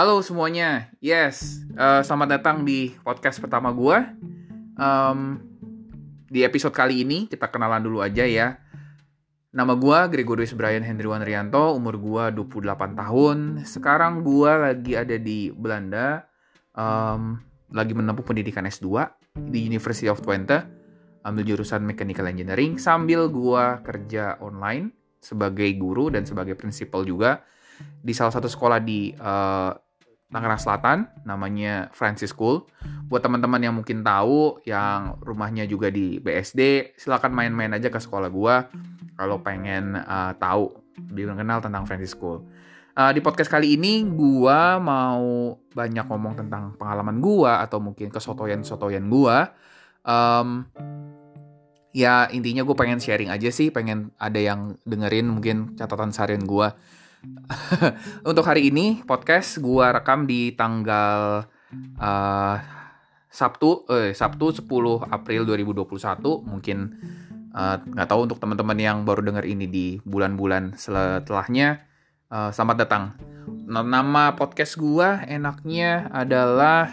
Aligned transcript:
Halo 0.00 0.24
semuanya, 0.24 0.88
yes, 1.04 1.60
uh, 1.76 2.00
selamat 2.00 2.40
datang 2.40 2.64
di 2.64 2.88
podcast 3.04 3.36
pertama 3.36 3.68
gue. 3.68 4.00
Um, 4.80 5.44
di 6.24 6.40
episode 6.40 6.72
kali 6.72 7.04
ini 7.04 7.28
kita 7.28 7.52
kenalan 7.52 7.84
dulu 7.84 8.00
aja 8.00 8.24
ya. 8.24 8.56
Nama 9.52 9.76
gue 9.76 9.98
Gregorius 10.08 10.56
Brian 10.56 10.80
Hendriwan 10.80 11.20
Rianto, 11.20 11.76
umur 11.76 12.00
gue 12.00 12.24
28 12.32 12.96
tahun. 12.96 13.38
Sekarang 13.68 14.24
gue 14.24 14.48
lagi 14.48 14.96
ada 14.96 15.20
di 15.20 15.52
Belanda, 15.52 16.24
um, 16.72 17.36
lagi 17.68 17.92
menempuh 17.92 18.24
pendidikan 18.24 18.64
S2 18.64 19.04
di 19.52 19.68
University 19.68 20.08
of 20.08 20.24
Twente, 20.24 20.64
ambil 21.28 21.44
jurusan 21.44 21.84
Mechanical 21.84 22.24
Engineering, 22.24 22.80
sambil 22.80 23.28
gue 23.28 23.64
kerja 23.84 24.40
online 24.40 24.96
sebagai 25.20 25.68
guru 25.76 26.08
dan 26.08 26.24
sebagai 26.24 26.56
prinsipal 26.56 27.04
juga 27.04 27.44
di 28.00 28.16
salah 28.16 28.32
satu 28.32 28.48
sekolah 28.48 28.80
di 28.80 29.12
uh, 29.12 29.89
Tangerang 30.30 30.62
Selatan, 30.62 30.98
namanya 31.26 31.90
Francis 31.90 32.30
School. 32.30 32.62
Buat 33.10 33.26
teman-teman 33.26 33.58
yang 33.58 33.74
mungkin 33.74 34.06
tahu, 34.06 34.62
yang 34.62 35.18
rumahnya 35.26 35.66
juga 35.66 35.90
di 35.90 36.22
BSD, 36.22 36.94
silakan 36.94 37.34
main-main 37.34 37.74
aja 37.74 37.90
ke 37.90 37.98
sekolah 37.98 38.30
gua 38.30 38.70
kalau 39.18 39.42
pengen 39.42 39.98
uh, 39.98 40.30
tahu 40.38 40.70
lebih 41.10 41.34
mengenal 41.34 41.58
tentang 41.58 41.82
Francis 41.82 42.14
School. 42.14 42.46
Uh, 42.94 43.10
di 43.10 43.18
podcast 43.18 43.50
kali 43.50 43.74
ini 43.74 44.06
gua 44.06 44.78
mau 44.78 45.58
banyak 45.74 46.06
ngomong 46.06 46.38
tentang 46.38 46.78
pengalaman 46.78 47.18
gua 47.18 47.58
atau 47.66 47.82
mungkin 47.82 48.14
kesotoyan-sotoyan 48.14 49.10
gua. 49.10 49.50
Um, 50.06 50.70
ya 51.90 52.30
intinya 52.30 52.62
gue 52.62 52.76
pengen 52.78 53.02
sharing 53.02 53.34
aja 53.34 53.50
sih, 53.50 53.74
pengen 53.74 54.14
ada 54.14 54.38
yang 54.38 54.78
dengerin 54.86 55.26
mungkin 55.26 55.74
catatan 55.74 56.14
seharian 56.14 56.46
gua 56.46 56.78
Untuk 58.30 58.44
hari 58.44 58.72
ini 58.72 59.04
podcast 59.04 59.60
gua 59.60 59.92
rekam 59.92 60.24
di 60.24 60.56
tanggal 60.56 61.44
uh, 62.00 62.56
Sabtu 63.30 63.86
eh 63.92 64.10
Sabtu 64.16 64.64
10 64.64 64.66
April 65.06 65.46
2021 65.46 66.50
mungkin 66.50 66.78
eh, 67.54 67.76
nggak 67.78 68.08
uh, 68.08 68.10
tahu 68.10 68.26
untuk 68.26 68.42
teman-teman 68.42 68.74
yang 68.74 69.06
baru 69.06 69.22
dengar 69.22 69.46
ini 69.46 69.70
di 69.70 69.86
bulan-bulan 70.02 70.74
setelahnya 70.74 71.78
uh, 72.26 72.50
selamat 72.50 72.76
datang. 72.82 73.04
Nama 73.70 74.34
podcast 74.34 74.74
gua 74.82 75.22
enaknya 75.30 76.10
adalah 76.10 76.90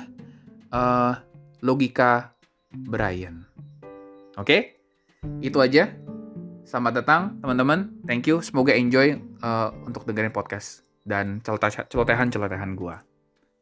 uh, 0.70 1.18
Logika 1.66 2.38
Brian. 2.70 3.50
Oke? 4.38 4.46
Okay? 4.46 4.62
Itu 5.42 5.58
aja. 5.58 6.07
Selamat 6.68 7.00
datang 7.00 7.40
teman-teman. 7.40 7.96
Thank 8.04 8.28
you. 8.28 8.44
Semoga 8.44 8.76
enjoy 8.76 9.16
uh, 9.40 9.72
untuk 9.88 10.04
dengerin 10.04 10.36
podcast 10.36 10.84
dan 11.08 11.40
celotehan-celotehan 11.40 12.76
gue. 12.76 12.96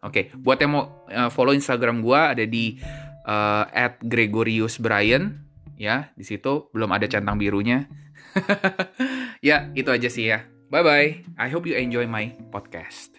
Oke, 0.02 0.09
okay. 0.09 0.23
buat 0.34 0.58
yang 0.58 0.73
mau 0.73 1.06
uh, 1.14 1.30
follow 1.30 1.53
Instagram 1.53 2.02
gue 2.02 2.17
ada 2.17 2.42
di 2.50 2.81
uh, 3.30 3.70
@gregoriusbrian 4.02 5.38
ya. 5.78 6.09
Di 6.17 6.25
situ 6.25 6.73
belum 6.73 6.89
ada 6.97 7.06
centang 7.06 7.38
birunya. 7.38 7.86
ya, 9.45 9.69
itu 9.78 9.94
aja 9.94 10.09
sih 10.09 10.34
ya. 10.34 10.42
Bye 10.73 10.81
bye. 10.81 11.09
I 11.38 11.53
hope 11.53 11.69
you 11.69 11.78
enjoy 11.78 12.09
my 12.09 12.34
podcast. 12.50 13.14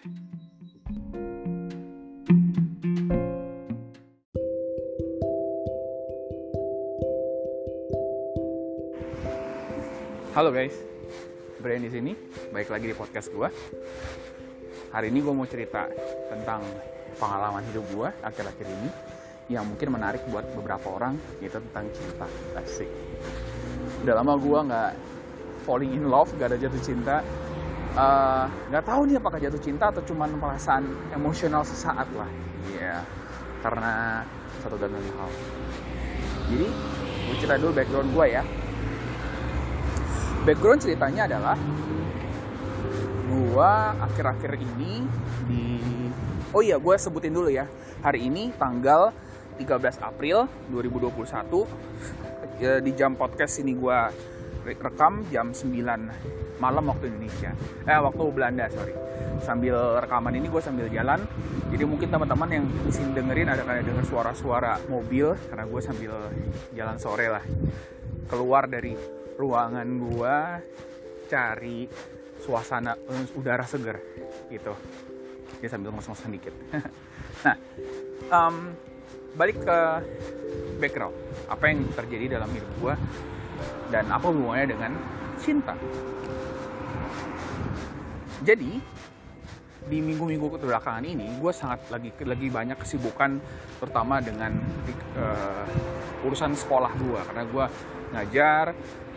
Halo 10.37 10.53
guys, 10.53 10.77
Brian 11.57 11.81
di 11.81 11.89
sini. 11.89 12.13
Baik 12.53 12.69
lagi 12.69 12.85
di 12.85 12.93
podcast 12.93 13.33
gue. 13.33 13.49
Hari 14.93 15.09
ini 15.09 15.25
gue 15.25 15.33
mau 15.33 15.49
cerita 15.49 15.89
tentang 16.29 16.61
pengalaman 17.17 17.65
hidup 17.73 17.81
gue 17.89 18.05
akhir-akhir 18.21 18.69
ini 18.69 18.89
yang 19.49 19.65
mungkin 19.65 19.97
menarik 19.97 20.21
buat 20.29 20.45
beberapa 20.53 20.93
orang 20.93 21.17
yaitu 21.41 21.57
tentang 21.57 21.89
cinta 21.89 22.29
asik. 22.53 22.85
Udah 24.05 24.21
lama 24.21 24.37
gue 24.37 24.59
nggak 24.61 24.91
falling 25.65 25.97
in 25.97 26.05
love, 26.05 26.29
gak 26.37 26.53
ada 26.53 26.61
jatuh 26.61 26.85
cinta. 26.85 27.25
Eh, 27.97 28.45
nggak 28.69 28.83
uh, 28.85 28.89
tahu 28.93 29.09
nih 29.09 29.17
apakah 29.17 29.41
jatuh 29.41 29.61
cinta 29.65 29.89
atau 29.89 30.05
cuma 30.05 30.29
perasaan 30.29 30.85
emosional 31.17 31.65
sesaat 31.65 32.05
lah. 32.13 32.29
Iya, 32.77 32.77
yeah. 32.77 33.01
karena 33.65 34.21
satu 34.61 34.77
dan 34.77 34.93
lain 34.93 35.09
hal. 35.17 35.33
Jadi, 36.53 36.67
gue 37.25 37.35
cerita 37.41 37.57
dulu 37.57 37.73
background 37.73 38.13
gue 38.13 38.27
ya 38.37 38.45
background 40.47 40.79
ceritanya 40.79 41.27
adalah 41.27 41.59
gua 43.27 43.91
akhir-akhir 43.99 44.55
ini 44.55 45.03
di 45.43 45.63
oh 46.55 46.63
iya 46.63 46.79
gue 46.79 46.95
sebutin 46.95 47.35
dulu 47.35 47.51
ya. 47.51 47.67
Hari 47.99 48.31
ini 48.31 48.55
tanggal 48.55 49.11
13 49.59 49.99
April 49.99 50.47
2021 50.71 52.63
ya, 52.63 52.79
di 52.79 52.91
jam 52.95 53.19
podcast 53.19 53.59
ini 53.59 53.75
gue 53.75 53.99
rekam 54.63 55.27
jam 55.27 55.51
9 55.51 55.67
malam 56.63 56.83
waktu 56.87 57.11
Indonesia. 57.11 57.51
Eh 57.83 57.99
waktu 57.99 58.23
Belanda 58.31 58.71
sorry. 58.71 58.95
Sambil 59.43 59.75
rekaman 59.99 60.31
ini 60.31 60.47
gue 60.47 60.61
sambil 60.63 60.87
jalan. 60.87 61.27
Jadi 61.67 61.83
mungkin 61.83 62.07
teman-teman 62.07 62.47
yang 62.47 62.63
di 62.87 62.91
sini 62.95 63.11
dengerin 63.11 63.51
ada 63.51 63.67
kayak 63.67 63.83
denger 63.83 64.05
suara-suara 64.07 64.79
mobil 64.87 65.35
karena 65.51 65.67
gue 65.67 65.81
sambil 65.83 66.13
jalan 66.71 66.95
sore 66.95 67.27
lah. 67.27 67.43
Keluar 68.31 68.71
dari 68.71 69.16
ruangan 69.37 69.87
gua 70.01 70.59
cari 71.29 71.85
suasana 72.41 72.97
uh, 72.97 73.37
udara 73.39 73.63
segar 73.63 74.01
gitu. 74.49 74.73
Ya 75.61 75.69
sambil 75.69 75.93
ngos-ngosan 75.93 76.33
dikit. 76.33 76.53
Nah 77.45 77.53
um, 78.33 78.73
balik 79.37 79.61
ke 79.61 79.79
background. 80.81 81.13
Apa 81.45 81.69
yang 81.69 81.85
terjadi 81.93 82.41
dalam 82.41 82.49
hidup 82.49 82.71
gua 82.81 82.97
dan 83.93 84.09
apa 84.11 84.25
hubungannya 84.29 84.67
dengan 84.73 84.91
cinta 85.37 85.73
jadi 88.43 88.71
di 89.87 89.97
minggu-minggu 90.03 90.59
kebelakangan 90.59 91.03
ini 91.07 91.39
gue 91.39 91.51
sangat 91.55 91.87
lagi 91.87 92.11
lagi 92.27 92.47
banyak 92.51 92.75
kesibukan 92.75 93.39
terutama 93.79 94.19
dengan 94.19 94.51
uh, 95.15 96.27
urusan 96.27 96.51
sekolah 96.51 96.91
gue 96.99 97.19
karena 97.31 97.43
gue 97.47 97.65
ngajar 98.11 98.65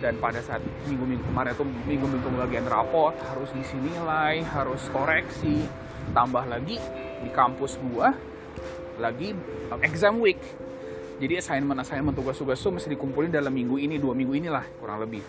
dan 0.01 0.17
pada 0.17 0.41
saat 0.41 0.65
minggu-minggu 0.89 1.23
kemarin 1.29 1.53
itu 1.53 1.65
minggu-minggu 1.65 2.29
bagian 2.41 2.67
rapot 2.67 3.13
harus 3.29 3.53
ngisi 3.53 3.77
nilai 3.79 4.41
harus 4.49 4.81
koreksi. 4.89 5.69
Tambah 6.11 6.49
lagi 6.49 6.81
di 7.21 7.31
kampus 7.31 7.77
gua 7.79 8.11
lagi 8.97 9.37
exam 9.85 10.19
week. 10.19 10.41
Jadi 11.21 11.37
assignment 11.37 11.85
assignment 11.85 12.17
tugas-tugas 12.17 12.57
itu 12.57 12.73
mesti 12.73 12.89
dikumpulin 12.97 13.29
dalam 13.29 13.53
minggu 13.53 13.77
ini 13.77 14.01
dua 14.01 14.17
minggu 14.17 14.33
inilah 14.41 14.65
kurang 14.81 15.05
lebih. 15.05 15.21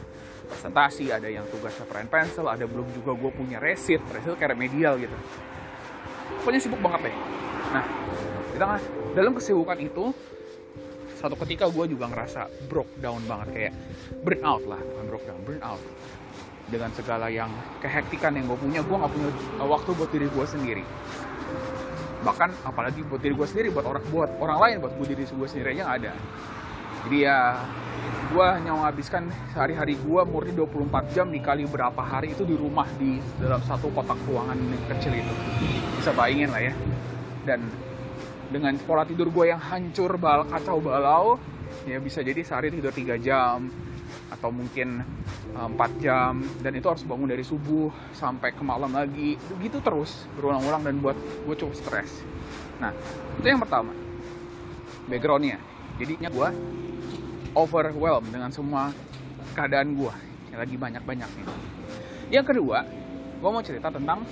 Presentasi 0.47 1.11
ada 1.11 1.27
yang 1.27 1.43
tugasnya 1.51 1.83
pen 1.91 2.07
pencil 2.07 2.47
ada 2.47 2.63
belum 2.63 2.87
juga 2.95 3.11
gue 3.11 3.31
punya 3.35 3.59
resit. 3.59 3.99
Resit 4.07 4.39
kayak 4.39 4.55
remedial 4.55 4.95
gitu. 4.95 5.13
Pokoknya 6.41 6.59
sibuk 6.63 6.79
banget 6.79 7.11
deh. 7.11 7.15
Nah 7.75 7.83
tengah 8.55 8.79
dalam 9.11 9.35
kesibukan 9.35 9.77
itu 9.83 10.15
satu 11.21 11.37
ketika 11.45 11.69
gue 11.69 11.85
juga 11.93 12.09
ngerasa 12.09 12.49
broke 12.65 12.97
down 12.97 13.21
banget 13.29 13.47
kayak 13.53 13.73
burn 14.25 14.41
out 14.41 14.63
lah 14.65 14.81
bukan 14.81 15.05
broke 15.05 15.25
down 15.29 15.41
burn 15.45 15.61
out. 15.61 15.81
Dengan 16.71 16.89
segala 16.95 17.27
yang 17.27 17.51
kehektikan 17.83 18.33
yang 18.33 18.49
gue 18.49 18.57
punya 18.57 18.81
gue 18.81 18.95
nggak 18.95 19.11
punya 19.13 19.29
waktu 19.61 19.89
buat 19.93 20.09
diri 20.09 20.27
gue 20.27 20.45
sendiri. 20.49 20.83
Bahkan 22.25 22.49
apalagi 22.65 23.05
buat 23.05 23.21
diri 23.21 23.37
gue 23.37 23.47
sendiri 23.47 23.67
buat 23.69 23.85
orang 23.85 24.03
buat 24.09 24.29
orang 24.41 24.57
lain 24.57 24.75
buat 24.81 24.93
gue 24.97 25.07
diri 25.13 25.23
gue 25.29 25.47
sendiri 25.47 25.77
aja 25.77 25.81
nggak 25.85 25.97
ada. 26.01 26.13
Jadi 27.01 27.17
ya 27.21 27.37
gue 28.31 28.45
hanya 28.45 28.71
menghabiskan 28.71 29.27
sehari-hari 29.51 29.99
gue 29.99 30.21
murni 30.23 30.55
24 30.55 31.11
jam 31.11 31.27
dikali 31.27 31.67
berapa 31.67 31.99
hari 31.99 32.31
itu 32.31 32.47
di 32.47 32.55
rumah 32.55 32.87
di 32.95 33.19
dalam 33.37 33.59
satu 33.67 33.91
kotak 33.91 34.17
ruangan 34.25 34.57
kecil 34.95 35.13
itu. 35.13 35.33
Bisa 35.99 36.15
bayangin 36.15 36.49
lah 36.49 36.61
ya. 36.71 36.73
Dan 37.43 37.67
dengan 38.51 38.75
pola 38.83 39.07
tidur 39.07 39.31
gue 39.31 39.55
yang 39.55 39.61
hancur 39.63 40.19
bal 40.19 40.43
kacau 40.45 40.83
balau 40.83 41.39
ya 41.87 41.97
bisa 41.97 42.21
jadi 42.21 42.43
sehari 42.43 42.69
tidur 42.69 42.91
3 42.91 43.17
jam 43.17 43.71
atau 44.31 44.51
mungkin 44.51 45.03
eh, 45.55 45.67
4 45.67 46.03
jam 46.03 46.43
dan 46.59 46.71
itu 46.75 46.87
harus 46.87 47.03
bangun 47.07 47.31
dari 47.31 47.43
subuh 47.43 47.91
sampai 48.11 48.51
ke 48.51 48.63
malam 48.63 48.91
lagi. 48.91 49.39
Gitu 49.59 49.79
terus 49.79 50.27
berulang-ulang 50.35 50.83
dan 50.83 50.99
buat 50.99 51.15
gue 51.17 51.55
cukup 51.55 51.75
stres. 51.75 52.23
Nah 52.83 52.91
itu 53.39 53.47
yang 53.47 53.63
pertama. 53.63 53.95
Backgroundnya 55.07 55.59
jadinya 55.99 56.29
gue 56.31 56.49
overwhelmed 57.55 58.31
dengan 58.31 58.51
semua 58.51 58.95
keadaan 59.55 59.95
gue 59.95 60.13
yang 60.51 60.59
lagi 60.59 60.75
banyak-banyaknya. 60.79 61.45
Yang 62.31 62.45
kedua 62.55 62.87
gue 63.41 63.49
mau 63.49 63.63
cerita 63.65 63.89
tentang 63.89 64.23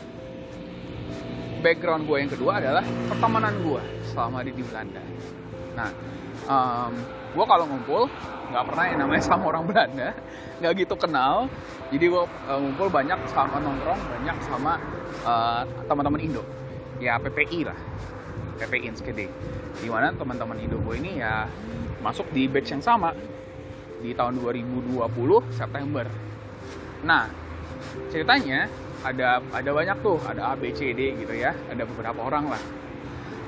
background 1.59 2.07
gue 2.07 2.17
yang 2.19 2.31
kedua 2.31 2.63
adalah 2.63 2.83
pertemanan 3.11 3.53
gue 3.61 3.81
selama 4.11 4.43
di, 4.43 4.51
di 4.55 4.63
Belanda. 4.63 5.03
Nah, 5.75 5.89
um, 6.47 6.93
gue 7.35 7.45
kalau 7.45 7.65
ngumpul 7.67 8.01
nggak 8.49 8.63
pernah 8.65 8.83
yang 8.89 8.99
namanya 9.05 9.23
sama 9.23 9.43
orang 9.53 9.63
Belanda, 9.69 10.09
nggak 10.59 10.73
gitu 10.87 10.95
kenal. 10.97 11.51
Jadi 11.91 12.05
gue 12.07 12.23
uh, 12.25 12.59
ngumpul 12.59 12.87
banyak 12.89 13.19
sama 13.29 13.59
nongkrong, 13.61 13.99
banyak 13.99 14.37
sama 14.47 14.81
uh, 15.23 15.63
teman-teman 15.85 16.21
Indo. 16.21 16.43
ya 16.99 17.15
PPI 17.15 17.63
lah 17.63 17.79
PPI 18.59 18.91
Enskede 18.91 19.31
di 19.79 19.87
mana 19.87 20.11
teman-teman 20.11 20.59
Indo 20.59 20.75
gue 20.83 20.95
ini 20.99 21.23
ya 21.23 21.47
masuk 22.03 22.27
di 22.35 22.51
batch 22.51 22.75
yang 22.75 22.83
sama 22.83 23.15
di 24.03 24.11
tahun 24.11 24.39
2020 24.43 24.99
September 25.55 26.03
nah 27.07 27.31
ceritanya 28.11 28.67
ada 29.05 29.39
ada 29.55 29.69
banyak 29.71 29.97
tuh 30.03 30.19
ada 30.27 30.51
A 30.51 30.53
B 30.59 30.75
C 30.75 30.91
D 30.91 31.15
gitu 31.15 31.33
ya. 31.33 31.55
Ada 31.71 31.83
beberapa 31.87 32.19
orang 32.27 32.51
lah. 32.51 32.61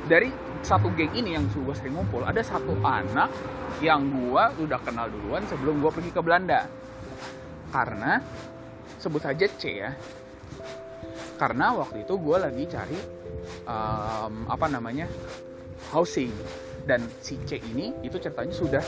Dari 0.08 0.32
satu 0.62 0.94
geng 0.94 1.12
ini 1.18 1.34
yang 1.34 1.50
gue 1.50 1.74
sering 1.74 1.98
ngumpul 1.98 2.22
ada 2.22 2.40
satu 2.46 2.78
anak 2.86 3.34
yang 3.82 4.08
gue 4.14 4.44
udah 4.62 4.80
kenal 4.86 5.10
duluan 5.10 5.42
sebelum 5.50 5.82
gue 5.82 5.92
pergi 5.92 6.12
ke 6.14 6.22
Belanda. 6.22 6.70
Karena 7.74 8.22
sebut 9.02 9.22
saja 9.24 9.46
C 9.58 9.64
ya. 9.82 9.92
Karena 11.42 11.74
waktu 11.74 12.06
itu 12.06 12.14
gue 12.22 12.38
lagi 12.38 12.64
cari 12.70 13.00
um, 13.66 14.46
apa 14.46 14.66
namanya 14.70 15.10
housing. 15.90 16.30
Dan 16.82 17.06
si 17.22 17.38
C 17.46 17.62
ini 17.62 17.94
itu 18.02 18.18
ceritanya 18.18 18.54
sudah 18.54 18.86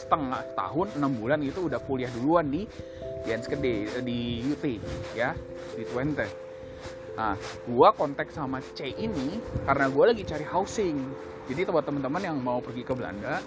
setengah 0.00 0.40
tahun 0.56 0.96
enam 0.96 1.12
bulan 1.20 1.44
itu 1.44 1.68
udah 1.68 1.80
kuliah 1.84 2.08
duluan 2.16 2.48
di 2.48 2.64
Enskede 3.28 4.00
di 4.00 4.40
UT 4.48 4.64
ya 5.12 5.36
di 5.76 5.84
Twente. 5.84 6.24
Nah 7.14 7.36
gua 7.68 7.92
kontak 7.92 8.32
sama 8.32 8.64
C 8.72 8.96
ini 8.96 9.36
karena 9.68 9.86
gua 9.92 10.16
lagi 10.16 10.24
cari 10.24 10.46
housing. 10.48 10.96
Jadi 11.44 11.66
buat 11.68 11.84
teman-teman 11.84 12.22
yang 12.24 12.36
mau 12.40 12.62
pergi 12.64 12.86
ke 12.86 12.96
Belanda 12.96 13.42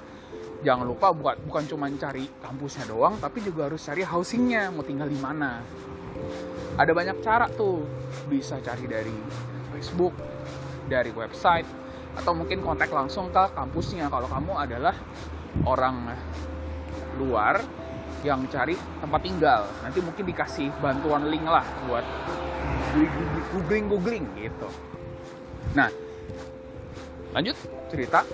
jangan 0.63 0.87
lupa 0.87 1.11
bukan 1.11 1.35
bukan 1.43 1.63
cuma 1.67 1.91
cari 1.91 2.23
kampusnya 2.39 2.87
doang 2.87 3.19
tapi 3.19 3.43
juga 3.43 3.67
harus 3.67 3.83
cari 3.83 4.01
housingnya 4.07 4.71
mau 4.71 4.85
tinggal 4.85 5.09
di 5.09 5.19
mana. 5.19 5.59
Ada 6.77 6.91
banyak 6.93 7.17
cara 7.19 7.49
tuh 7.51 7.83
bisa 8.31 8.57
cari 8.63 8.85
dari 8.87 9.17
Facebook 9.73 10.15
dari 10.87 11.11
website 11.11 11.67
atau 12.13 12.31
mungkin 12.37 12.61
kontak 12.61 12.93
langsung 12.93 13.33
ke 13.33 13.43
kampusnya. 13.57 14.07
Kalau 14.07 14.29
kamu 14.29 14.53
adalah 14.53 14.95
orang 15.61 16.17
luar 17.21 17.61
yang 18.25 18.47
cari 18.49 18.73
tempat 19.03 19.21
tinggal. 19.21 19.61
Nanti 19.85 19.99
mungkin 20.01 20.23
dikasih 20.25 20.73
bantuan 20.81 21.29
link 21.29 21.45
lah 21.45 21.63
buat 21.85 22.05
googling 23.53 23.85
googling 23.91 24.25
gitu. 24.39 24.67
Nah 25.77 25.89
lanjut 27.37 27.57
cerita. 27.89 28.25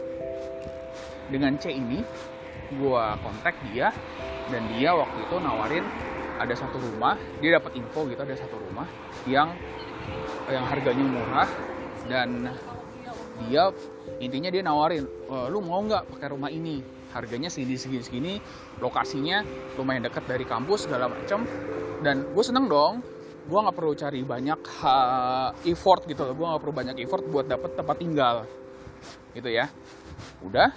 Dengan 1.30 1.54
C 1.62 1.70
ini 1.70 2.02
gue 2.74 3.06
kontak 3.22 3.54
dia 3.70 3.94
dan 4.50 4.66
dia 4.74 4.94
waktu 4.98 5.18
itu 5.26 5.36
nawarin 5.38 5.86
ada 6.40 6.54
satu 6.56 6.78
rumah 6.82 7.18
dia 7.38 7.58
dapat 7.58 7.78
info 7.78 8.10
gitu 8.10 8.22
ada 8.22 8.34
satu 8.34 8.56
rumah 8.58 8.88
yang 9.30 9.54
yang 10.50 10.66
harganya 10.66 11.06
murah 11.06 11.50
dan 12.10 12.50
dia 13.46 13.70
intinya 14.18 14.50
dia 14.50 14.64
nawarin 14.66 15.06
e, 15.06 15.36
lu 15.54 15.62
mau 15.62 15.84
nggak 15.86 16.10
pakai 16.18 16.28
rumah 16.34 16.50
ini 16.50 16.82
harganya 17.14 17.50
segini 17.50 17.78
segini 17.80 18.04
segini 18.04 18.34
lokasinya 18.80 19.42
lumayan 19.76 20.06
dekat 20.06 20.26
dari 20.30 20.46
kampus 20.46 20.86
segala 20.86 21.10
macam 21.10 21.44
dan 22.06 22.24
gue 22.32 22.44
seneng 22.46 22.70
dong 22.70 23.02
gue 23.50 23.58
nggak 23.58 23.76
perlu 23.76 23.94
cari 23.98 24.22
banyak 24.22 24.62
uh, 24.86 25.50
effort 25.66 26.06
gitu 26.06 26.22
loh. 26.22 26.38
Gue 26.38 26.46
nggak 26.46 26.62
perlu 26.62 26.76
banyak 26.76 26.96
effort 27.02 27.26
buat 27.26 27.50
dapet 27.50 27.74
tempat 27.74 27.98
tinggal 27.98 28.46
gitu 29.34 29.50
ya. 29.50 29.66
Udah 30.46 30.70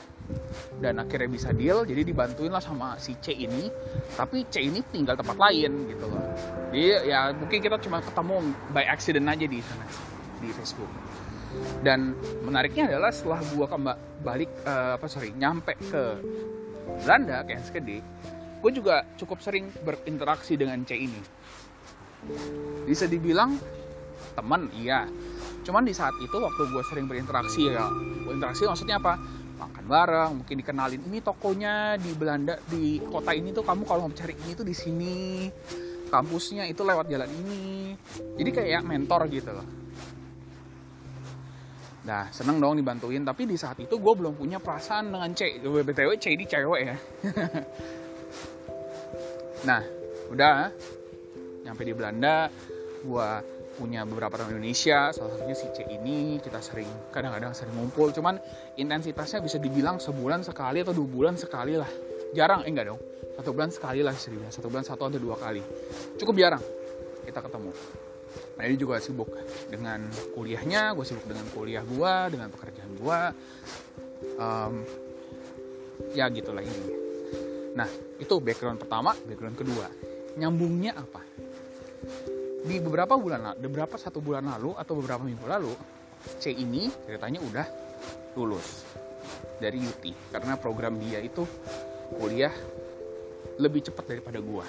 dan 0.80 1.02
akhirnya 1.02 1.28
bisa 1.28 1.50
deal 1.52 1.84
jadi 1.84 2.06
dibantuin 2.06 2.48
lah 2.48 2.64
sama 2.64 2.96
si 2.96 3.12
C 3.20 3.36
ini. 3.36 3.68
Tapi 4.16 4.48
C 4.48 4.64
ini 4.64 4.80
tinggal 4.88 5.20
tempat 5.20 5.36
lain 5.36 5.92
gitu 5.92 6.04
loh. 6.08 6.22
Jadi 6.72 7.12
ya 7.12 7.36
mungkin 7.36 7.60
kita 7.60 7.76
cuma 7.84 8.00
ketemu 8.00 8.36
by 8.72 8.84
accident 8.88 9.28
aja 9.28 9.44
di 9.44 9.60
sana 9.60 9.86
di 10.40 10.48
Facebook 10.50 10.88
dan 11.82 12.14
menariknya 12.46 12.88
adalah 12.88 13.10
setelah 13.10 13.40
gua 13.54 13.66
kembali 13.66 13.98
balik 14.22 14.50
uh, 14.62 14.94
apa 14.96 15.06
sorry 15.10 15.34
nyampe 15.34 15.74
ke 15.78 16.02
Belanda 17.02 17.42
ke 17.42 17.58
Enskede 17.58 17.98
gue 18.62 18.70
juga 18.70 19.02
cukup 19.18 19.42
sering 19.42 19.74
berinteraksi 19.82 20.54
dengan 20.54 20.86
C 20.86 20.94
ini. 20.94 21.18
Bisa 22.86 23.10
dibilang 23.10 23.58
teman 24.38 24.70
iya. 24.78 25.10
Cuman 25.66 25.82
di 25.82 25.90
saat 25.90 26.14
itu 26.22 26.38
waktu 26.38 26.70
gue 26.70 26.82
sering 26.86 27.10
berinteraksi 27.10 27.74
ya 27.74 27.90
berinteraksi 28.22 28.70
maksudnya 28.70 29.02
apa? 29.02 29.18
Makan 29.58 29.84
bareng 29.90 30.30
mungkin 30.42 30.56
dikenalin 30.62 31.02
ini 31.10 31.18
tokonya 31.18 31.98
di 31.98 32.14
Belanda 32.14 32.54
di 32.70 33.02
kota 33.02 33.34
ini 33.34 33.50
tuh 33.50 33.66
kamu 33.66 33.82
kalau 33.82 34.06
mau 34.06 34.14
cari 34.14 34.38
ini 34.46 34.54
tuh 34.54 34.66
di 34.66 34.74
sini 34.74 35.50
kampusnya 36.06 36.62
itu 36.70 36.86
lewat 36.86 37.10
jalan 37.10 37.30
ini. 37.42 37.98
Jadi 38.38 38.50
kayak 38.54 38.86
mentor 38.86 39.26
gitu 39.26 39.50
loh 39.50 39.81
Nah, 42.02 42.26
seneng 42.34 42.58
dong 42.58 42.78
dibantuin. 42.78 43.22
Tapi 43.22 43.46
di 43.46 43.54
saat 43.54 43.78
itu 43.78 43.98
gue 43.98 44.14
belum 44.14 44.34
punya 44.34 44.58
perasaan 44.58 45.14
dengan 45.14 45.30
C. 45.34 45.62
BTW 45.62 46.10
C 46.18 46.34
ini 46.34 46.44
cewek 46.46 46.80
ya. 46.82 46.96
nah, 49.68 49.82
udah. 50.34 50.70
Nyampe 51.62 51.82
di 51.86 51.94
Belanda, 51.94 52.50
gue 53.06 53.28
punya 53.78 54.02
beberapa 54.02 54.34
teman 54.34 54.58
Indonesia. 54.58 55.14
Salah 55.14 55.38
satunya 55.38 55.54
si 55.54 55.70
C 55.70 55.86
ini. 55.86 56.42
Kita 56.42 56.58
sering, 56.58 56.90
kadang-kadang 57.14 57.54
sering 57.54 57.78
ngumpul. 57.78 58.10
Cuman 58.10 58.42
intensitasnya 58.74 59.38
bisa 59.38 59.62
dibilang 59.62 60.02
sebulan 60.02 60.42
sekali 60.42 60.82
atau 60.82 60.90
dua 60.90 61.06
bulan 61.06 61.38
sekali 61.38 61.78
lah. 61.78 61.88
Jarang, 62.34 62.66
eh 62.66 62.70
enggak 62.74 62.90
dong. 62.90 63.00
Satu 63.38 63.54
bulan 63.54 63.70
sekali 63.70 64.02
lah 64.02 64.14
serius. 64.18 64.58
Satu 64.58 64.66
bulan 64.66 64.82
satu 64.82 65.06
atau 65.06 65.22
dua 65.22 65.38
kali. 65.38 65.62
Cukup 66.18 66.34
jarang 66.34 66.62
kita 67.22 67.38
ketemu. 67.38 67.70
Nah 68.62 68.70
ini 68.70 68.78
juga 68.78 69.02
sibuk 69.02 69.26
dengan 69.66 70.06
kuliahnya, 70.38 70.94
gue 70.94 71.02
sibuk 71.02 71.26
dengan 71.26 71.42
kuliah 71.50 71.82
gue, 71.82 72.14
dengan 72.30 72.46
pekerjaan 72.46 72.94
gue. 72.94 73.20
Um, 74.38 74.74
ya 76.14 76.30
gitulah 76.30 76.62
ini. 76.62 76.94
Nah 77.74 77.90
itu 78.22 78.38
background 78.38 78.78
pertama, 78.78 79.18
background 79.26 79.58
kedua. 79.58 79.90
Nyambungnya 80.38 80.94
apa? 80.94 81.26
Di 82.62 82.78
beberapa 82.78 83.18
bulan, 83.18 83.58
beberapa 83.58 83.98
satu 83.98 84.22
bulan 84.22 84.46
lalu 84.46 84.78
atau 84.78 84.94
beberapa 84.94 85.26
minggu 85.26 85.42
lalu, 85.42 85.74
C 86.38 86.54
ini 86.54 86.86
ceritanya 87.02 87.42
udah 87.42 87.66
lulus 88.38 88.86
dari 89.58 89.82
UT 89.82 90.30
karena 90.30 90.54
program 90.54 91.02
dia 91.02 91.18
itu 91.18 91.42
kuliah 92.14 92.54
lebih 93.58 93.90
cepat 93.90 94.06
daripada 94.06 94.38
gua 94.38 94.62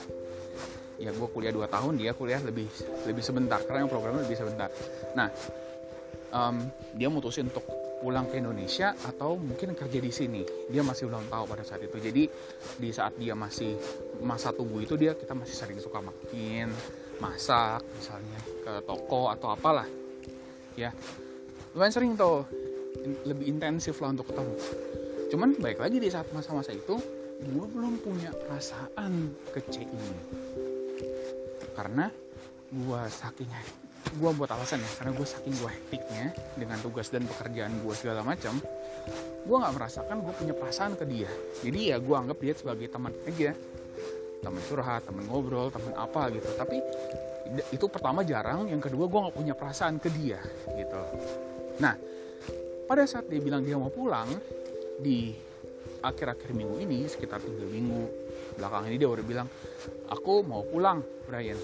ya 1.03 1.11
gue 1.11 1.27
kuliah 1.27 1.51
2 1.51 1.67
tahun 1.67 1.93
dia 1.99 2.15
kuliah 2.15 2.39
lebih 2.39 2.67
lebih 3.03 3.23
sebentar. 3.23 3.59
Karena 3.67 3.83
yang 3.83 3.91
programnya 3.91 4.23
lebih 4.23 4.39
sebentar. 4.39 4.71
Nah 5.13 5.27
um, 6.31 6.57
dia 6.95 7.11
mutusin 7.11 7.51
untuk 7.51 7.67
pulang 8.03 8.27
ke 8.27 8.35
Indonesia 8.35 8.91
atau 9.07 9.39
mungkin 9.39 9.75
kerja 9.75 9.99
di 10.03 10.11
sini. 10.11 10.41
Dia 10.67 10.83
masih 10.83 11.07
belum 11.07 11.31
tahu 11.31 11.43
pada 11.47 11.63
saat 11.63 11.87
itu. 11.87 11.95
Jadi 11.99 12.23
di 12.79 12.89
saat 12.91 13.15
dia 13.15 13.31
masih 13.31 13.79
masa 14.19 14.51
tunggu 14.51 14.83
itu 14.83 14.99
dia 14.99 15.15
kita 15.15 15.31
masih 15.31 15.55
sering 15.55 15.79
suka 15.79 16.03
makin 16.03 16.67
masak 17.21 17.79
misalnya 17.95 18.39
ke 18.63 18.73
toko 18.83 19.31
atau 19.31 19.55
apalah. 19.55 19.87
Ya 20.75 20.91
lumayan 21.71 21.93
sering 21.95 22.11
tuh. 22.19 22.43
Lebih 23.03 23.51
intensif 23.51 23.99
lah 23.99 24.15
untuk 24.15 24.31
ketemu. 24.31 24.55
Cuman 25.31 25.49
baik 25.59 25.79
lagi 25.79 25.97
di 25.99 26.07
saat 26.07 26.27
masa-masa 26.31 26.71
itu 26.71 26.99
gue 27.43 27.65
belum 27.75 27.99
punya 27.99 28.31
perasaan 28.31 29.35
ke 29.51 29.59
ini 29.75 30.42
karena 31.73 32.09
gue 32.73 33.01
saking 33.09 33.49
gue 34.13 34.31
buat 34.35 34.49
alasan 34.51 34.81
ya 34.81 34.91
karena 35.01 35.11
gue 35.15 35.27
saking 35.27 35.53
gue 35.57 35.69
hektiknya 35.69 36.25
dengan 36.57 36.77
tugas 36.81 37.09
dan 37.09 37.25
pekerjaan 37.25 37.73
gue 37.81 37.93
segala 37.97 38.21
macam 38.21 38.57
gue 39.43 39.57
nggak 39.59 39.73
merasakan 39.75 40.23
gue 40.23 40.33
punya 40.39 40.53
perasaan 40.55 40.93
ke 40.95 41.03
dia. 41.03 41.27
Jadi 41.59 41.91
ya 41.91 41.99
gue 41.99 42.15
anggap 42.15 42.37
dia 42.39 42.53
sebagai 42.55 42.87
teman 42.87 43.11
aja. 43.27 43.51
Teman 44.43 44.61
curhat 44.67 45.03
teman 45.03 45.23
ngobrol 45.27 45.67
teman 45.71 45.91
apa 45.99 46.31
gitu. 46.31 46.47
Tapi 46.55 46.77
itu 47.75 47.85
pertama 47.91 48.23
jarang 48.23 48.71
yang 48.71 48.79
kedua 48.79 49.11
gue 49.11 49.19
nggak 49.19 49.35
punya 49.35 49.53
perasaan 49.53 49.99
ke 49.99 50.07
dia 50.15 50.39
gitu. 50.79 51.01
Nah 51.83 51.95
pada 52.87 53.03
saat 53.03 53.27
dia 53.27 53.43
bilang 53.43 53.63
dia 53.67 53.75
mau 53.75 53.91
pulang 53.91 54.31
di 54.99 55.35
akhir-akhir 56.03 56.51
minggu 56.51 56.83
ini 56.83 57.07
sekitar 57.07 57.39
tiga 57.39 57.63
minggu 57.63 58.11
belakang 58.59 58.91
ini 58.91 58.99
dia 58.99 59.07
udah 59.07 59.25
bilang 59.25 59.47
aku 60.11 60.43
mau 60.43 60.61
pulang 60.67 60.99
Brian. 61.25 61.55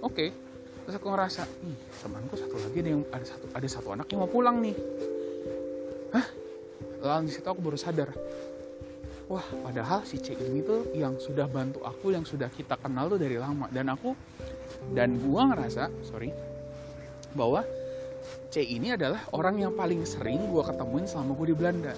Oke 0.00 0.02
okay. 0.02 0.28
terus 0.88 0.96
aku 0.96 1.12
ngerasa 1.12 1.44
ih 1.68 1.78
temanku 2.00 2.34
satu 2.40 2.56
lagi 2.56 2.80
yang 2.80 3.04
ada 3.12 3.26
satu 3.28 3.46
ada 3.52 3.68
satu 3.68 3.88
anak 3.92 4.08
yang 4.08 4.24
mau 4.24 4.30
pulang 4.30 4.64
nih. 4.64 4.76
Hah? 6.16 6.26
Lalu 6.98 7.30
situ 7.30 7.46
aku 7.46 7.60
baru 7.60 7.78
sadar 7.78 8.10
wah 9.28 9.44
padahal 9.60 10.08
si 10.08 10.16
C 10.16 10.32
ini 10.32 10.64
tuh 10.64 10.88
yang 10.96 11.20
sudah 11.20 11.44
bantu 11.44 11.84
aku 11.84 12.16
yang 12.16 12.24
sudah 12.24 12.48
kita 12.48 12.80
kenal 12.80 13.12
tuh 13.12 13.20
dari 13.20 13.36
lama. 13.36 13.68
Dan 13.68 13.92
aku 13.92 14.16
dan 14.96 15.20
gua 15.20 15.52
ngerasa 15.52 15.92
sorry 16.00 16.32
bahwa 17.36 17.60
C 18.48 18.64
ini 18.64 18.96
adalah 18.96 19.28
orang 19.36 19.60
yang 19.60 19.76
paling 19.76 20.08
sering 20.08 20.48
gua 20.48 20.64
ketemuin 20.64 21.04
selama 21.04 21.36
gue 21.36 21.52
di 21.52 21.56
Belanda 21.56 21.94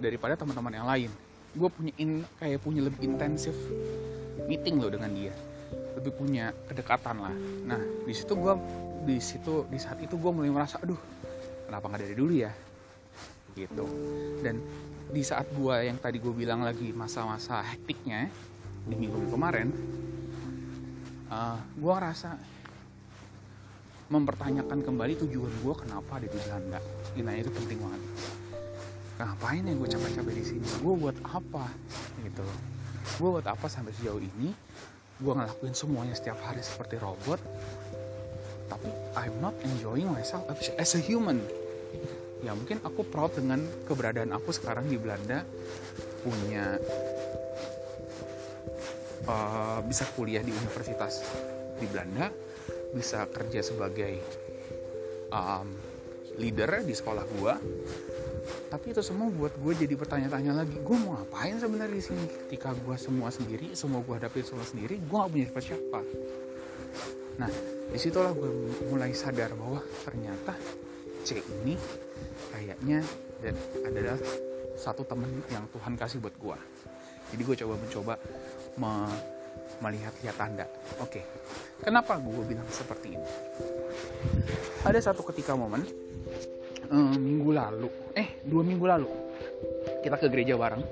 daripada 0.00 0.36
teman-teman 0.36 0.72
yang 0.74 0.88
lain. 0.88 1.10
Gue 1.56 1.68
punya 1.72 1.92
in, 1.96 2.22
kayak 2.36 2.60
punya 2.60 2.84
lebih 2.84 3.00
intensif 3.04 3.56
meeting 4.44 4.80
loh 4.80 4.92
dengan 4.92 5.10
dia. 5.12 5.32
Lebih 5.96 6.12
punya 6.12 6.52
kedekatan 6.68 7.16
lah. 7.24 7.34
Nah 7.64 7.80
di 8.04 8.12
situ 8.12 8.36
gue 8.36 8.54
di 9.06 9.16
situ 9.22 9.64
di 9.70 9.78
saat 9.80 10.02
itu 10.02 10.18
gue 10.18 10.32
mulai 10.32 10.52
merasa 10.52 10.82
aduh 10.82 10.98
kenapa 11.66 11.88
nggak 11.88 12.02
dari 12.04 12.16
dulu 12.16 12.32
ya? 12.36 12.52
Gitu. 13.56 13.84
Dan 14.44 14.60
di 15.08 15.22
saat 15.24 15.48
gue 15.54 15.76
yang 15.88 15.96
tadi 15.96 16.20
gue 16.20 16.34
bilang 16.34 16.60
lagi 16.60 16.92
masa-masa 16.92 17.62
hektiknya 17.64 18.28
di 18.86 18.94
minggu 18.94 19.32
kemarin 19.32 19.70
uh, 21.32 21.58
gue 21.74 21.92
ngerasa 21.92 22.30
mempertanyakan 24.06 24.86
kembali 24.86 25.18
tujuan 25.26 25.50
gue 25.64 25.74
kenapa 25.74 26.22
ada 26.22 26.28
di 26.30 26.38
Belanda. 26.38 26.78
Ini 27.16 27.42
itu 27.42 27.50
penting 27.50 27.78
banget 27.80 28.02
ngapain 29.16 29.64
ya 29.64 29.72
gue 29.72 29.88
capek-capek 29.88 30.34
di 30.36 30.44
sini? 30.44 30.66
Gue 30.84 30.94
buat 30.96 31.16
apa? 31.24 31.64
Gitu. 32.20 32.44
Gue 33.16 33.28
buat 33.40 33.46
apa 33.48 33.66
sampai 33.66 33.96
sejauh 33.96 34.20
ini? 34.20 34.52
Gue 35.16 35.32
ngelakuin 35.32 35.72
semuanya 35.72 36.12
setiap 36.12 36.36
hari 36.44 36.60
seperti 36.60 37.00
robot. 37.00 37.40
Tapi 38.68 38.88
I'm 39.16 39.40
not 39.40 39.56
enjoying 39.64 40.12
myself 40.12 40.44
as 40.52 40.92
a 40.92 41.00
human. 41.00 41.40
Ya 42.44 42.52
mungkin 42.52 42.84
aku 42.84 43.08
proud 43.08 43.32
dengan 43.32 43.64
keberadaan 43.88 44.36
aku 44.36 44.52
sekarang 44.52 44.84
di 44.92 45.00
Belanda. 45.00 45.48
Punya 46.20 46.76
uh, 49.24 49.80
bisa 49.86 50.04
kuliah 50.12 50.44
di 50.44 50.52
universitas 50.52 51.24
di 51.80 51.88
Belanda. 51.88 52.28
Bisa 52.92 53.24
kerja 53.32 53.64
sebagai 53.64 54.20
um, 55.32 55.72
leader 56.36 56.84
di 56.84 56.92
sekolah 56.92 57.24
gue 57.24 57.54
tapi 58.70 58.92
itu 58.94 59.02
semua 59.02 59.30
buat 59.30 59.54
gue 59.58 59.72
jadi 59.86 59.94
bertanya-tanya 59.94 60.52
lagi 60.62 60.76
gue 60.78 60.96
mau 61.02 61.18
ngapain 61.18 61.58
sebenarnya 61.58 61.96
di 61.96 62.04
sini? 62.04 62.24
Ketika 62.46 62.74
gue 62.74 62.96
semua 62.98 63.28
sendiri 63.30 63.72
semua 63.74 64.02
gue 64.02 64.14
hadapi 64.16 64.42
semua 64.42 64.66
sendiri 64.66 64.98
gue 64.98 65.16
gak 65.16 65.30
punya 65.30 65.46
siapa-siapa. 65.50 66.00
Nah 67.42 67.50
di 67.86 67.98
situlah 67.98 68.32
gue 68.34 68.50
mulai 68.90 69.14
sadar 69.14 69.54
bahwa 69.54 69.80
ternyata 70.02 70.54
C 71.22 71.42
ini 71.62 71.74
kayaknya 72.54 73.02
dan 73.42 73.54
adalah 73.86 74.18
satu 74.76 75.02
temen 75.06 75.30
yang 75.50 75.64
Tuhan 75.72 75.94
kasih 75.96 76.18
buat 76.20 76.36
gue 76.36 76.58
jadi 77.34 77.42
gue 77.42 77.56
coba 77.64 77.74
mencoba 77.74 78.14
me 78.78 78.92
melihat-lihat 79.76 80.36
tanda. 80.38 80.66
Oke 81.02 81.26
kenapa 81.82 82.16
gue 82.16 82.44
bilang 82.46 82.66
seperti 82.70 83.18
ini? 83.18 83.28
Ada 84.86 85.10
satu 85.10 85.26
ketika 85.26 85.58
momen 85.58 85.82
um, 86.90 87.16
minggu 87.16 87.50
lalu. 87.52 87.90
Eh 88.14 88.42
dua 88.42 88.62
minggu 88.62 88.86
lalu. 88.86 89.08
Kita 90.02 90.16
ke 90.18 90.26
gereja 90.30 90.54
bareng. 90.58 90.82